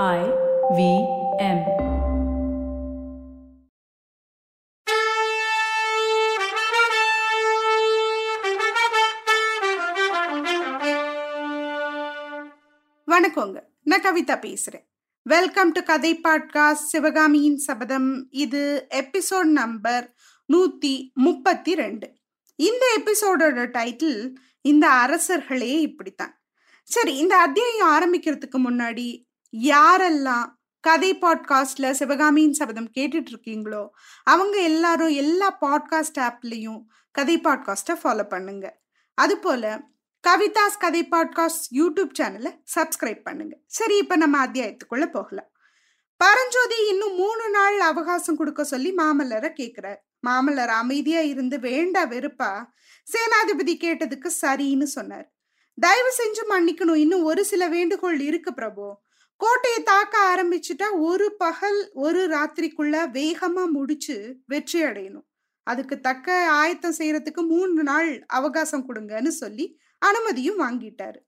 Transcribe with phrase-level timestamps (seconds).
[0.00, 0.20] I
[0.76, 0.82] V
[1.38, 1.58] M.
[13.06, 13.60] வணக்கங்க.
[13.84, 14.86] நான் கவிதா பேசுறேன்.
[15.22, 18.28] வெல்கம் டு கதை பாட்காஸ்ட் சிவகாமியின் சபதம்.
[18.30, 20.14] இது எபிசோட் நம்பர்
[20.52, 22.12] நூத்தி முப்பத்தி ரெண்டு.
[22.56, 26.40] இந்த எபிசோடோட டைட்டில் இந்த அரசர்களே இப்படித்தான்.
[26.84, 30.44] சரி இந்த அத்தியாயம் ஆரம்பிக்கிறதுக்கு முன்னாடி யாரெல்லாம்
[30.80, 33.88] கதை பாட்காஸ்ட்ல சிவகாமியின் சபதம் கேட்டுட்டு இருக்கீங்களோ
[34.22, 38.80] அவங்க எல்லாரும் எல்லா பாட்காஸ்ட் ஆப்லயும் கதை பாட்காஸ்ட்டை ஃபாலோ பண்ணுங்க.
[39.14, 39.80] அது போல
[40.28, 43.56] கவிதாஸ் கதை பாட்காஸ்ட் யூடியூப் சேனலை சப்ஸ்கிரைப் பண்ணுங்க.
[43.66, 45.50] சரி இப்ப நம்ம அத்தியாயத்துக்குள்ள போகலாம்.
[46.16, 49.96] பரஞ்சோதி இன்னும் மூணு நாள் அவகாசம் கொடுக்க சொல்லி மாமல்லரை கேக்குறார்.
[50.26, 52.64] மாமல்லர் அமைதியா இருந்து வேண்டா வெறுப்பா
[53.12, 55.32] சேனாதிபதி கேட்டதுக்கு சரின்னு சொன்னார்.
[55.80, 58.96] தயவு செஞ்சு மன்னிக்கணும் இன்னும் ஒரு சில வேண்டுகோள் இருக்கு பிரபு.
[59.42, 64.16] கோட்டையை தாக்க ஆரம்பிச்சுட்டா ஒரு பகல் ஒரு ராத்திரிக்குள்ள வேகமா முடிச்சு
[64.46, 65.26] வெற்றி அடையணும்.
[65.66, 69.66] அதுக்கு தக்க ஆயத்தம் செய்யறதுக்கு மூணு நாள் அவகாசம் கொடுங்கன்னு சொல்லி
[69.98, 71.20] அனுமதியும் வாங்கிட்டாரு.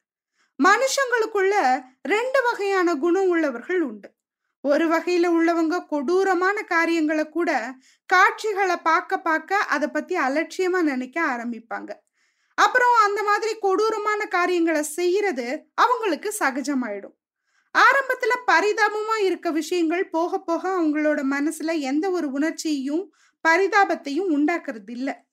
[0.59, 1.55] மனுஷங்களுக்குள்ள
[2.03, 4.09] ரெண்டு வகையான குணம் உள்ளவர்கள் உண்டு.
[4.61, 7.51] ஒரு வகையில உள்ளவங்க கொடூரமான காரியங்களை கூட
[8.07, 11.91] காட்சிகளை பார்க்க பார்க்க அதை பத்தி அலட்சியமா நினைக்க ஆரம்பிப்பாங்க.
[12.59, 17.17] அப்புறம் அந்த மாதிரி கொடூரமான காரியங்களை செய்யறது அவங்களுக்கு சகஜமாயிடும்.
[17.79, 23.13] ஆரம்பத்துல பரிதாபமா இருக்க விஷயங்கள் போக போக அவங்களோட மனசுல எந்த ஒரு உணர்ச்சியையும்
[23.49, 25.25] பரிதாபத்தையும் உண்டாக்குறது இல்ல.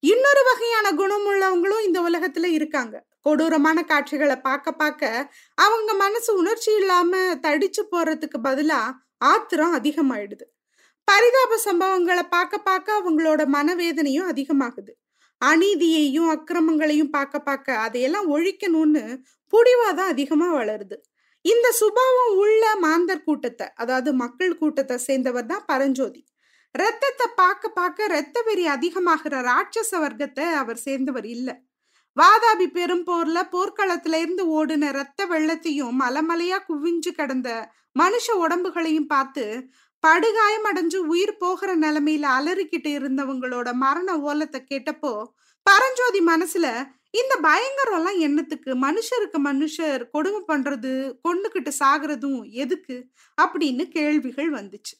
[0.00, 3.04] இன்னொரு வகையான குணம் உள்ளவங்களும் இந்த உலகத்துல இருக்காங்க.
[3.20, 8.80] கொடூரமான காட்சிகளை பார்க்க பார்க்க அவங்க மனசு உணர்ச்சி இல்லாம தடிச்சு போறதுக்கு பதிலா
[9.18, 10.46] ஆத்திரம் அதிகமாயிடுது.
[11.04, 14.92] பரிதாப சம்பவங்களை பார்க்க பார்க்க அவங்களோட மனவேதனையும் அதிகமாகுது.
[15.44, 19.04] அநீதியையும் அக்கிரமங்களையும் பார்க்க பார்க்க அதையெல்லாம் ஒழிக்கணும்னு
[19.52, 20.96] புடிவாதான் அதிகமா வளருது.
[21.46, 26.20] இந்த சுபாவம் உள்ள மாந்தர் கூட்டத்தை அதாவது மக்கள் கூட்டத்தை சேர்ந்தவர் தான் பரஞ்சோதி.
[26.74, 31.54] ரத்தத்தை பார்க்க பார்க்க ரத்த வெறி அதிகமாகிற ராட்சச வர்க்கத்தை அவர் சேர்ந்தவர் இல்லை.
[32.16, 37.48] வாதாபி பெரும் போர்ல போர்க்களத்துல இருந்து ஓடின ரத்த வெள்ளத்தையும் மலமலையா குவிஞ்சு கிடந்த
[37.96, 39.44] மனுஷ உடம்புகளையும் பார்த்து
[40.04, 45.12] படுகாயம் அடைஞ்சு உயிர் போகிற நிலைமையில அலறிக்கிட்டு இருந்தவங்களோட மரண ஓலத்தை கேட்டப்போ
[45.66, 46.66] பரஞ்சோதி மனசுல
[47.18, 48.70] இந்த பயங்கரம்லாம் என்னத்துக்கு?
[48.86, 50.92] மனுஷருக்கு மனுஷர் கொடுமை பண்றது
[51.28, 52.96] கொண்டுகிட்டு சாகிறதும் எதுக்கு?
[53.42, 54.94] அப்படின்னு கேள்விகள் வந்துச்சு.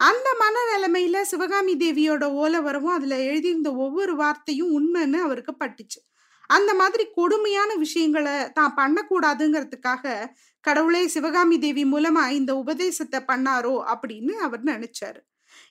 [0.00, 6.00] அந்த மனநிலைமையில சிவகாமி தேவியோட ஓலை வரவும் அதுல எழுதியிருந்த ஒவ்வொரு வார்த்தையும் உண்மைன்னு அவருக்கு பட்டுச்சு.
[6.46, 10.14] அந்த மாதிரி கொடுமையான விஷயங்களை தான் பண்ணக்கூடாதுங்கிறதுக்காக
[10.60, 15.20] கடவுளே சிவகாமி தேவி மூலமா இந்த உபதேசத்தை பண்ணாரோ அப்படின்னு அவர் நினைச்சாரு.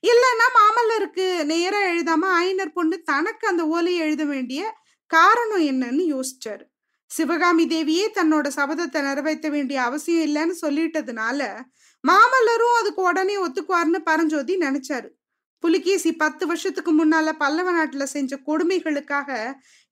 [0.04, 4.62] இல்லைன்னா மாமல்லருக்கு நேராக எழுதாம ஆயினர் பொண்ணு தனக்கு அந்த ஓலையை எழுத வேண்டிய
[5.12, 6.64] காரணம் என்னன்னு யோசிச்சாரு.
[7.12, 11.40] சிவகாமி தேவியே தன்னோட சபதத்தை நிறைவேற்ற வேண்டிய அவசியம் இல்லைன்னு சொல்லிட்டதுனால
[12.04, 15.10] மாமல்லரும் அதுக்கு உடனே ஒத்துக்குவார்னு பரஞ்சோதி நினைச்சாரு.
[15.64, 19.30] புலிகேசி பத்து வருஷத்துக்கு முன்னால பல்லவ நாட்டுல செஞ்ச கொடுமைகளுக்காக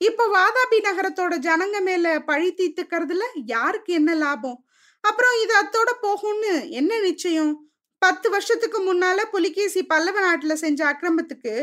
[0.01, 4.59] இப்ப வாதாபி நகரத்தோட ஜனங்க மேல பழி தீர்த்துக்கிறதுல யாருக்கு என்ன லாபம்?
[5.03, 7.53] அப்புறம் இது அத்தோட போகும்னு என்ன நிச்சயம்?
[8.01, 11.53] பத்து வருஷத்துக்கு முன்னால புலிகேசி பல்லவ நாட்டுல செஞ்ச அக்கிரமத்துக்கு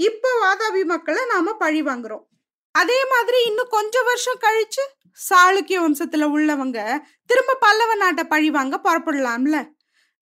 [0.00, 2.24] இப்போ வாதாபி மக்களை நாம பழி வாங்குறோம்.
[2.74, 4.84] அதே மாதிரி இன்னும் கொஞ்சம் வருஷம் கழிச்சு
[5.28, 6.78] சாளுக்கிய வம்சத்துல உள்ளவங்க
[7.26, 9.56] திரும்ப பல்லவ நாட்டை பழி வாங்க புறப்படலாம்ல.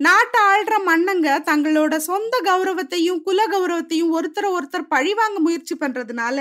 [0.01, 6.39] நாட்டை ஆள்ற மன்னங்க தங்களோட சொந்த கௌரவத்தையும் குல கௌரவத்தையும் ஒருத்தர் ஒருத்தர் பழி வாங்க முயற்சி பண்றதுனால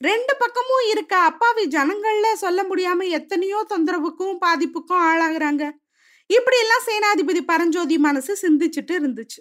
[0.00, 5.64] ரெண்டு பக்கமும் இருக்க அப்பாவி ஜனங்கள்ல சொல்ல முடியாம எத்தனையோ தொந்தரவுக்கும் பாதிப்புக்கும் ஆளாகிறாங்க.
[6.30, 9.40] இப்படி எல்லாம் சேனாதிபதி பரஞ்சோதி மனசு சிந்திச்சுட்டு இருந்துச்சு.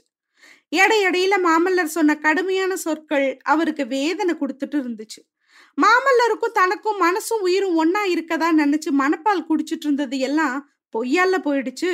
[0.76, 5.22] எடையடையில மாமல்லர் சொன்ன கடுமையான சொற்கள் அவருக்கு வேதனை கொடுத்துட்டு இருந்துச்சு.
[5.78, 10.58] மாமல்லருக்கும் தனக்கும் மனசும் உயிரும் ஒன்னா இருக்கதா நினைச்சு மனப்பால் குடிச்சிட்டு இருந்தது எல்லாம்
[10.94, 11.92] பொய்யால போயிடுச்சு.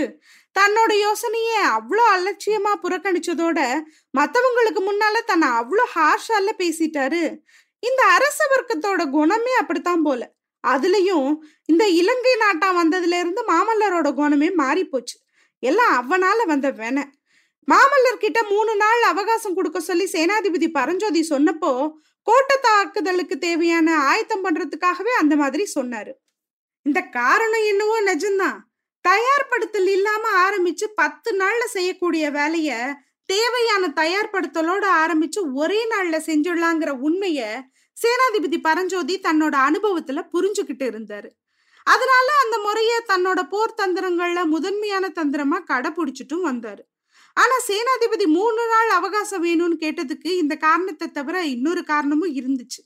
[0.56, 3.60] தன்னோட யோசனைய அவ்வளோ அலட்சியமா புறக்கணிச்சதோட
[4.18, 7.24] மத்தவங்களுக்கு முன்னால தன்னை அவ்வளோ ஹார்ஷால பேசிட்டாரு.
[7.84, 10.22] இந்த அரச வர்க்கத்தோட குணமே அப்படித்தான் போல.
[10.64, 11.30] அதுலயும்
[11.66, 15.18] இந்த இலங்கை நாட்டா வந்ததுல இருந்து மாமல்லரோட குணமே மாறி போச்சு
[15.64, 17.04] எல்லாம் அவனால வந்த வேணை
[17.68, 21.72] மாமல்லர் கிட்ட மூணு நாள் அவகாசம் கொடுக்க சொல்லி சேனாதிபதி பரஞ்சோதி சொன்னப்போ
[22.26, 26.14] கோட்டை தாக்குதலுக்கு தேவையான ஆயத்தம் பண்றதுக்காகவே அந்த மாதிரி சொன்னாரு.
[26.82, 28.60] இந்த காரணம் என்னவோ நிஜம்தான்.
[29.06, 37.40] தயார்படுத்தல் இல்லாம ஆரம்பிச்சு பத்து நாள்ல செய்யக்கூடிய வேலைய தேவையான தயார்படுத்தலோட ஆரம்பிச்சு ஒரே நாள்ல செஞ்சிடலாங்கிற உண்மைய
[37.98, 41.30] சேனாதிபதி பரஞ்சோதி தன்னோட அனுபவத்துல புரிஞ்சுக்கிட்டு இருந்தாரு.
[41.84, 46.84] அதனால அந்த முறைய தன்னோட போர் தந்திரங்கள்ல முதன்மையான தந்திரமா கடைபிடிச்சிட்டும் வந்தாரு.
[47.38, 52.82] ஆனா சேனாதிபதி மூணு நாள் அவகாசம் வேணும்னு கேட்டதுக்கு இந்த காரணத்தை தவிர இன்னொரு காரணமும் இருந்துச்சு.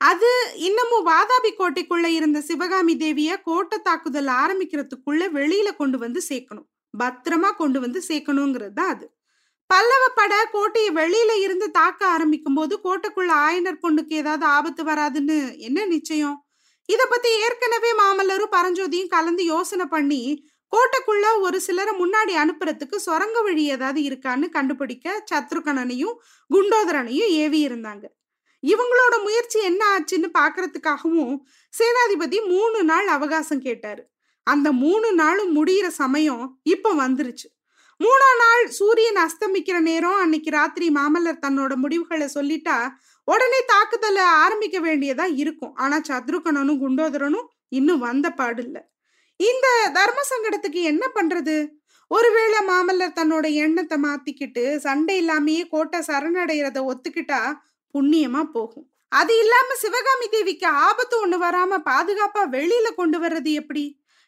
[0.00, 6.68] அது இன்னமும் வாதாபி கோட்டைக்குள்ள இருந்த சிவகாமி தேவிய கோட்டை தாக்குதல் ஆரம்பிக்கிறதுக்குள்ள வெளியில கொண்டு வந்து சேர்க்கணும்.
[6.98, 9.06] பத்திரமா கொண்டு வந்து சேர்க்கணுங்கிறது தான் அது.
[9.70, 15.84] பல்லவ பட கோட்டையை வெளியில இருந்து தாக்க ஆரம்பிக்கும் போது கோட்டைக்குள்ள ஆயனர் பொண்ணுக்கு ஏதாவது ஆபத்து வராதுன்னு என்ன
[15.86, 16.36] நிச்சயம்?
[16.88, 20.22] இத பத்தி ஏற்கனவே மாமல்லரும் பரஞ்சோதியும் கலந்து யோசனை பண்ணி
[20.72, 26.16] கோட்டைக்குள்ள ஒரு சிலரை முன்னாடி அனுப்புறதுக்கு சுரங்க வழி ஏதாவது இருக்கான்னு கண்டுபிடிக்க சத்ருகணனையும்
[26.54, 28.04] குண்டோதரனையும் ஏவி இருந்தாங்க.
[28.62, 31.34] இவங்களோட முயற்சி என்ன ஆச்சுன்னு பாக்குறதுக்காகவும்
[31.74, 34.02] சேனாதிபதி மூணு நாள் அவகாசம் கேட்டாரு.
[34.46, 37.48] அந்த மூணு நாளும் முடியிற சமயம் இப்ப வந்துருச்சு.
[38.00, 42.76] மூணாம் நாள் சூரியன் அஸ்தமிக்கிற நேரம் அன்னைக்கு ராத்திரி மாமல்லர் தன்னோட முடிவுகளை சொல்லிட்டா
[43.28, 45.74] உடனே தாக்குதலை ஆரம்பிக்க வேண்டியதா இருக்கும்.
[45.74, 48.82] ஆனா சத்ருகணனும் குண்டோதரனும் இன்னும் வந்த பாடு இல்லை
[49.40, 51.56] இந்த தர்ம சங்கடத்துக்கு என்ன பண்றது?
[52.10, 57.40] ஒருவேளை மாமல்லர் தன்னோட எண்ணத்தை மாத்திக்கிட்டு சண்டை இல்லாமயே கோட்டை சரணடைகிறத ஒத்துக்கிட்டா
[57.94, 58.86] புண்ணியமா போகும்.
[59.12, 63.84] அது இல்லாம சிவகாமி தேவிக்கு ஆபத்து ஒண்ணு வராம பாதுகாப்பா வெளியில கொண்டு வர்றது எப்படி?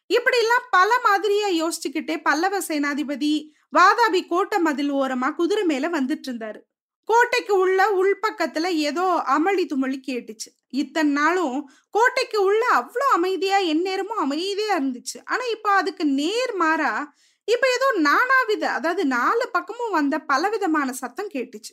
[0.06, 3.34] இப்படி எல்லாம் பல மாதிரியா யோசிச்சுக்கிட்டே பல்லவ சேனாதிபதி
[3.76, 6.60] வாதாபி கோட்டை மதில் ஓரமா குதிரை மேல வந்துட்டு இருந்தாரு.
[7.04, 10.50] கோட்டைக்கு உள்ள உள்பக்கத்துல ஏதோ அமளி துமளி கேட்டுச்சு.
[10.68, 15.18] இத்தனை நாளும் கோட்டைக்கு உள்ள அவ்வளோ அமைதியா எந்நேரமும் அமைதியா இருந்துச்சு.
[15.24, 17.14] ஆனா இப்போ அதுக்கு நேர் மாறா
[17.44, 21.72] இப்ப ஏதோ நானாவித அதாவது நாலு பக்கமும் வந்த பலவிதமான சத்தம் கேட்டுச்சு.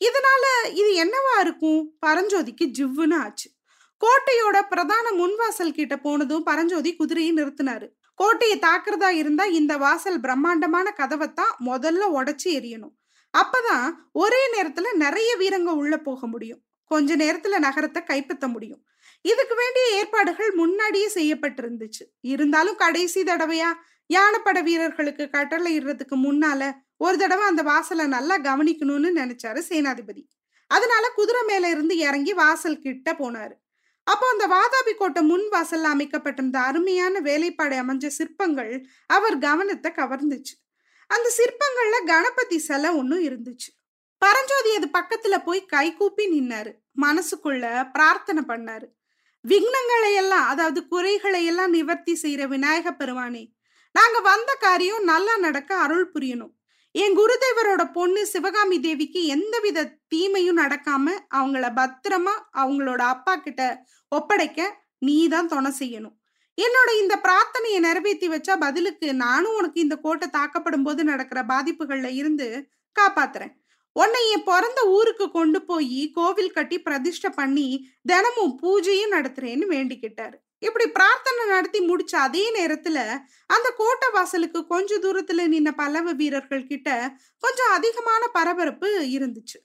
[0.00, 1.82] இதனால இது என்னவா இருக்கும்?
[2.06, 3.48] பரஞ்சோதிக்கு ஜிவ்வுன்னு ஆச்சு.
[4.00, 7.86] கோட்டையோட பிரதான முன்வாசல் கிட்ட போனதும் பரஞ்சோதி குதிரையை நிறுத்தினாரு.
[8.14, 12.94] கோட்டையை தாக்குறதா இருந்தா இந்த வாசல் பிரம்மாண்டமான கதவைத்தான் முதல்ல உடச்சி எரியணும்
[13.38, 16.60] அப்பதான் ஒரே நேரத்துல நிறைய வீரங்க உள்ள போக முடியும்.
[16.84, 18.82] கொஞ்ச நேரத்துல நகரத்தை கைப்பற்ற முடியும்.
[19.20, 22.04] இதுக்கு வேண்டிய ஏற்பாடுகள் முன்னாடியே செய்யப்பட்டிருந்துச்சு.
[22.20, 23.70] இருந்தாலும் கடைசி தடவையா
[24.06, 30.22] யானைப்பட வீரர்களுக்கு கட்டளை இடுறதுக்கு முன்னால ஒரு தடவை அந்த வாசலை நல்லா கவனிக்கணும்னு நினைச்சாரு சேனாதிபதி.
[30.66, 33.54] அதனால குதிரை மேல இருந்து இறங்கி வாசல் கிட்ட போனாரு.
[34.06, 40.54] அப்போ அந்த வாதாபி கோட்டை முன் வாசல்ல அமைக்கப்பட்டிருந்த அருமையான வேலைப்பாடு அமைஞ்ச சிற்பங்கள் அவர் கவனத்தை கவர்ந்துச்சு.
[41.06, 43.70] அந்த சிற்பங்கள்ல கணபதி சிலை ஒன்றும் இருந்துச்சு.
[44.18, 46.72] பரஞ்சோதி அது பக்கத்துல போய் கை கூப்பி நின்னாரு.
[47.00, 48.86] மனசுக்குள்ள பிரார்த்தனை பண்ணாரு.
[49.44, 53.44] விக்னங்களை எல்லாம் அதாவது குறைகளை எல்லாம் நிவர்த்தி செய்யற விநாயக பெருமானே
[53.94, 56.52] நாங்க வந்த காரியம் நல்லா நடக்க அருள் புரியணும்.
[56.90, 63.62] என் குருதேவரோட பொண்ணு சிவகாமி தேவிக்கு எந்தவித தீமையும் நடக்காம அவங்கள பத்திரமா அவங்களோட அப்பா கிட்ட
[64.08, 64.60] ஒப்படைக்க
[64.98, 66.16] நீ தான் துணை செய்யணும்.
[66.58, 72.48] என்னோட இந்த பிரார்த்தனையை நிறைவேற்றி வச்சா பதிலுக்கு நானும் உனக்கு இந்த கோட்டை தாக்கப்படும் போது நடக்கிற பாதிப்புகள்ல இருந்து
[72.96, 73.52] காப்பாத்துறேன்.
[73.92, 77.66] உன்னை என் பிறந்த ஊருக்கு கொண்டு போய் கோவில் கட்டி பிரதிஷ்டை பண்ணி
[78.02, 80.36] தினமும் பூஜையும் நடத்துறேன்னு வேண்டிக்கிட்டாரு.
[80.58, 82.98] இப்படி பிரார்த்தனை நடத்தி முடிச்ச அதே நேரத்துல
[83.46, 86.88] அந்த கோட்டை வாசலுக்கு கொஞ்ச தூரத்துல நின்ன பல்லவ வீரர்கள் கிட்ட
[87.38, 89.58] கொஞ்சம் அதிகமான பரபரப்பு இருந்துச்சு.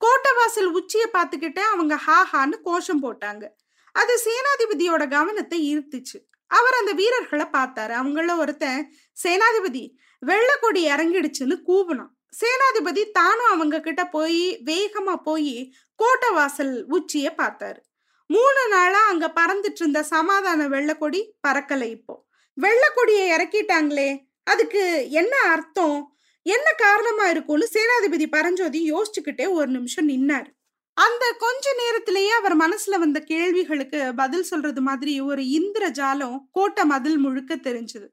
[0.00, 3.44] கோட்டை வாசல் உச்சியை பார்த்துக்கிட்ட அவங்க ஹாஹான்னு கோஷம் போட்டாங்க.
[3.92, 6.18] அது சேனாதிபதியோட கவனத்தை ஈர்த்துச்சு.
[6.46, 7.94] அவர் அந்த வீரர்களை பார்த்தாரு.
[8.00, 8.94] அவங்கள ஒருத்தன்
[9.24, 9.84] சேனாதிபதி
[10.26, 12.12] வெள்ளக்கொடி இறங்கிடுச்சுன்னு கூவுனான்.
[12.40, 17.80] சேனாதிபதி தானும் அவங்க கிட்ட போய் வேகமா போய் கோட்டை வாசல் உச்சிய பார்த்தாரு.
[18.26, 22.24] மூணு நாளா அங்க பறந்துட்டு இருந்த சமாதான வெள்ளக்கொடி பறக்கலை இப்போ.
[22.60, 26.16] வெள்ளக்கொடியை இறக்கிட்டாங்களே அதுக்கு என்ன அர்த்தம்?
[26.42, 30.50] என்ன காரணமா இருக்கும்னு சேனாதிபதி பரஞ்சோதி யோசிச்சுக்கிட்டே ஒரு நிமிஷம் நின்னாரு.
[30.96, 37.16] அந்த கொஞ்ச நேரத்திலேயே அவர் மனசுல வந்த கேள்விகளுக்கு பதில் சொல்றது மாதிரி ஒரு இந்திர ஜாலம் கோட்டை மதில்
[37.16, 38.06] முழுக்க தெரிஞ்சது.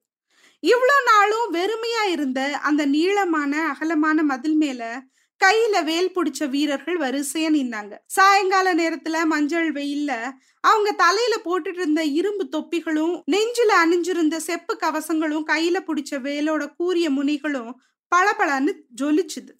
[0.64, 5.02] இவ்வளோ நாளும் வெறுமையா இருந்த அந்த நீளமான அகலமான மதில் மேல
[5.42, 7.94] கையில வேல் பிடிச்ச வீரர்கள் வரிசையா நின்னாங்க.
[8.06, 15.80] சாயங்கால நேரத்துல மஞ்சள் வெயில்ல அவங்க தலையில போட்டுட்டு இருந்த இரும்பு தொப்பிகளும் நெஞ்சில அணிஞ்சிருந்த செப்பு கவசங்களும் கையில
[15.88, 17.72] பிடிச்ச வேலோட கூரிய முனிகளும்
[18.16, 19.52] பளபளன்னு ஜொலிச்சுது.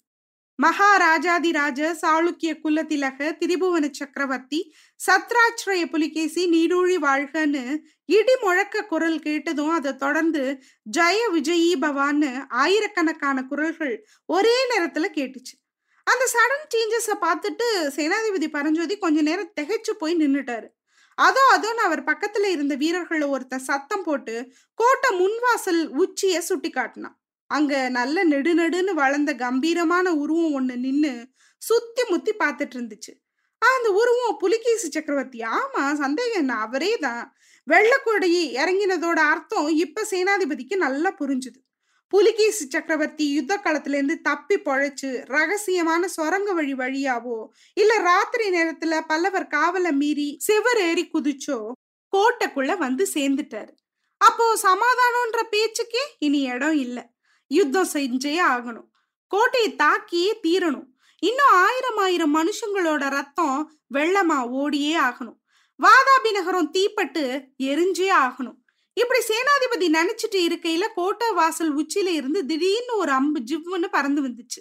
[0.62, 4.60] மகாராஜாதிராஜ சாளுக்கிய குலத்திலக திரிபுவன சக்கரவர்த்தி
[5.00, 7.62] சத்ராச்ரய புலிகேசி நீடூழி வாழ்கன்னு
[8.08, 10.42] இடி முழக்க குரல் கேட்டதும் அதை தொடர்ந்து
[10.96, 13.94] ஜெய விஜயி பவான்னு ஆயிரக்கணக்கான குரல்கள்
[14.28, 15.54] ஒரே நேரத்துல கேட்டுச்சு.
[16.06, 17.66] அந்த சடன் சேஞ்சஸை பார்த்துட்டு
[17.96, 20.68] சேனாதிபதி பரஞ்சோதி கொஞ்ச நேரம் திகைச்சு போய் நின்றுட்டாரு
[21.18, 24.36] அதோ அதோன்னு அவர் பக்கத்துல இருந்த வீரர்கள் ஒருத்தன் சத்தம் போட்டு
[24.78, 27.16] கோட்டை முன்வாசல் உச்சிய சுட்டி காட்டினான்
[27.56, 31.12] அங்க நல்ல நெடுநெடுன்னு வளர்ந்த கம்பீரமான உருவம் ஒண்ணு நின்னு
[31.62, 33.12] சுத்தி முத்தி பார்த்துட்டு இருந்துச்சு.
[33.62, 35.40] அந்த உருவம் புலிகேசி சக்கரவர்த்தி.
[35.58, 36.54] ஆமா சந்தேகம் என்ன?
[36.66, 37.24] அவரே தான்.
[37.66, 41.60] வெள்ளக்கொடி இறங்கினதோட அர்த்தம் இப்ப சேனாதிபதிக்கு நல்லா புரிஞ்சுது.
[42.12, 47.36] புலிகேசி சக்கரவர்த்தி யுத்த காலத்துல இருந்து தப்பி பொழைச்சு ரகசியமான சுரங்க வழி வழியாவோ
[47.76, 51.58] இல்ல ராத்திரி நேரத்துல பல்லவர் காவலை மீறி சிவர் ஏறி குதிச்சோ
[52.12, 53.72] கோட்டைக்குள்ள வந்து சேர்ந்துட்டாரு.
[54.20, 57.04] அப்போ சமாதானம்ன்ற பேச்சுக்கே இனி இடம் இல்லை.
[57.52, 58.88] யுத்தம் செஞ்சே ஆகணும்.
[59.26, 60.88] கோட்டையை தாக்கியே தீரணும்.
[61.18, 65.38] இன்னும் ஆயிரம் ஆயிரம் மனுஷங்களோட ரத்தம் வெள்ளமா ஓடியே ஆகணும்.
[65.82, 67.24] வாதாபி நகரம் தீப்பட்டு
[67.62, 68.58] எரிஞ்சே ஆகணும்.
[68.94, 74.60] இப்படி சேனாதிபதி நினைச்சிட்டு இருக்கையில கோட்டை வாசல் உச்சியில இருந்து திடீர்னு ஒரு அம்பு ஜிவ்வுன்னு பறந்து வந்துச்சு.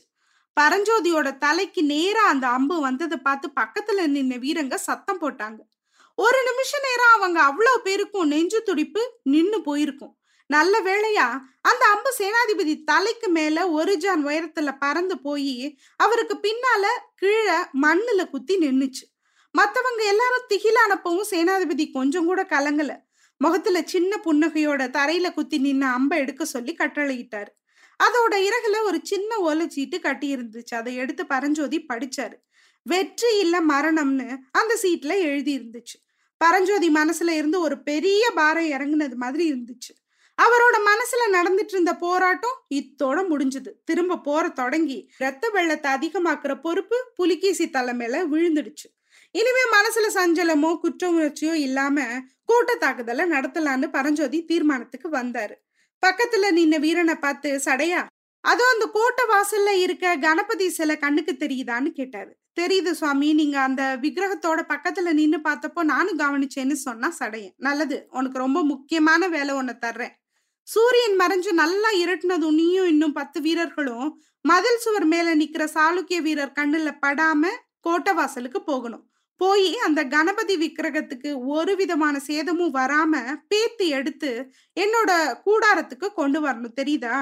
[0.59, 5.59] பரஞ்சோதியோட தலைக்கு நேரா அந்த அம்பு வந்ததை பார்த்து பக்கத்துல நின்ன வீரங்க சத்தம் போட்டாங்க.
[6.15, 10.15] ஒரு நிமிஷ நேரம் அவங்க அவ்வளவு பேருக்கும் நெஞ்சு துடிப்பு நின்னு போயிருக்கும்.
[10.53, 11.27] நல்ல வேளையா?
[11.61, 18.55] அந்த அம்பு சேனாதிபதி தலைக்கு மேல ஒரு ஜான் உயரத்துல பறந்து போய் அவருக்கு பின்னால கீழே மண்ணுல குத்தி
[18.57, 19.05] நின்னுச்சு.
[19.55, 22.91] மத்தவங்க எல்லாரும் திகிலானப்பவும் சேனாதிபதி கொஞ்சம் கூட கலங்கல.
[23.41, 27.51] முகத்துல சின்ன புன்னகையோட தரையில குத்தி நின்ன அம்பை எடுக்க சொல்லி கட்டளையிட்டாரு.
[27.99, 32.37] அதோட இறகுல ஒரு சின்ன ஓலைச்சீட்டு கட்டி இருந்துச்சு அதை எடுத்து பரஞ்சோதி படிச்சாரு.
[32.85, 35.97] வெற்றி இல்ல மரணம்னு அந்த சீட்ல எழுதி இருந்துச்சு
[36.41, 39.91] பரஞ்சோதி மனசுல இருந்து ஒரு பெரிய பாரம் இறங்குனது மாதிரி இருந்துச்சு.
[40.43, 43.71] அவரோட மனசுல நடந்துட்டு இருந்த போராட்டம் இத்தோட முடிஞ்சது.
[43.83, 48.87] திரும்ப போற தொடங்கி ரத்த வெள்ளத்தை அதிகமாக்குற பொறுப்பு புலிகேசி தலைமையில விழுந்துடுச்சு.
[49.35, 52.05] இனிமே மனசுல சஞ்சலமோ குற்ற உணர்ச்சியோ இல்லாம
[52.45, 55.55] கூட்ட தாக்குதலை நடத்தலான்னு பரஞ்சோதி தீர்மானத்துக்கு வந்தாரு.
[56.03, 58.01] பக்கத்துல நின்ன வீரனை பார்த்து சடையா
[58.43, 62.31] அதோ அந்த கோட்டை வாசல்ல இருக்க கணபதி சிலை கண்ணுக்கு தெரியுதான்னு கேட்டாரு.
[62.59, 67.53] தெரியுது சுவாமி நீங்க அந்த விக்கிரகத்தோட பக்கத்துல நின்னு பார்த்தப்போ நானும் கவனிச்சேன்னு சொன்னா சடையன்.
[67.57, 70.15] நல்லது உனக்கு ரொம்ப முக்கியமான வேலை ஒன்னு தர்றேன்.
[70.73, 74.09] சூரியன் மறைஞ்சு நல்லா இருட்டுனதும் நீயும் இன்னும் பத்து வீரர்களும்
[74.45, 77.49] மதில் சுவர் மேல நிக்கிற சாளுக்கிய வீரர் கண்ணுல படாம
[77.85, 79.03] கோட்டை வாசலுக்கு போகணும்.
[79.41, 83.13] போய் அந்த கணபதி விக்கிரகத்துக்கு ஒரு விதமான சேதமும் வராம
[83.51, 84.31] பேத்து எடுத்து
[84.77, 85.11] என்னோட
[85.45, 87.17] கூடாரத்துக்கு கொண்டு வரணும் தெரியுதா?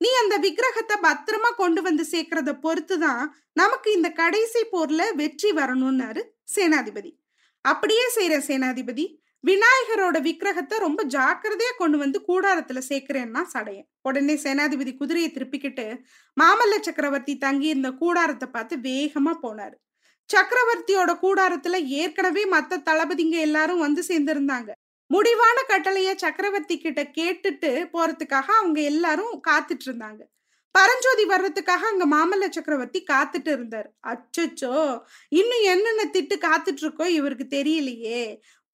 [0.00, 6.22] நீ அந்த விக்கிரகத்தை பத்திரமா கொண்டு வந்து சேர்க்கறத பொறுத்துதான் நமக்கு இந்த கடைசி போர்ல வெற்றி வரணும்னாரு
[6.56, 7.12] சேனாதிபதி.
[7.64, 9.06] அப்படியே செய்யற சேனாதிபதி.
[9.44, 15.86] விநாயகரோட விக்கிரகத்தை ரொம்ப ஜாக்கிரதையா கொண்டு வந்து கூடாரத்துல சேர்க்கிறேன்னா சடையன் உடனே சேனாதிபதி குதிரையை திருப்பிக்கிட்டு
[16.36, 19.76] மாமல்ல சக்கரவர்த்தி தங்கி இருந்த கூடாரத்தை பார்த்து வேகமா போனாரு.
[20.30, 24.70] சக்கரவர்த்தியோட கூடாரத்துல ஏற்கனவே மத்த தளபதிங்க எல்லாரும் வந்து சேர்ந்திருந்தாங்க.
[25.10, 30.22] முடிவான கட்டளைய சக்கரவர்த்தி கிட்ட கேட்டுட்டு போறதுக்காக அவங்க எல்லாரும் காத்துட்டு இருந்தாங்க.
[30.74, 33.88] பரஞ்சோதி வர்றதுக்காக அங்க மாமல்ல சக்கரவர்த்தி காத்துட்டு இருந்தார்.
[34.06, 34.72] அச்சச்சோ!
[35.32, 38.22] இன்னும் என்னென்ன திட்டு காத்துட்டு இருக்கோ இவருக்கு தெரியலையே.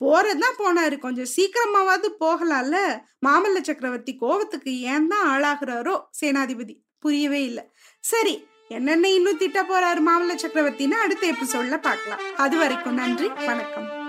[0.01, 3.03] போறதுதான் போனாரு கொஞ்சம் சீக்கிரமாவது போகலாம்ல?
[3.27, 6.01] மாமல்ல சக்கரவர்த்தி கோவத்துக்கு ஏன் தான் ஆளாகிறாரோ?
[6.21, 7.71] சேனாதிபதி புரியவே இல்லை.
[8.01, 12.21] சரி என்னென்ன இன்னும் திட்ட போறாரு மாமல்ல சக்கரவர்த்தின்னு அடுத்த எபிசோட்ல பார்க்கலாம்.
[12.37, 14.00] அது வரைக்கும் நன்றி வணக்கம்.